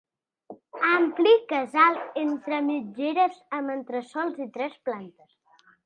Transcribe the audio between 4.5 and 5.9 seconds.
tres plantes.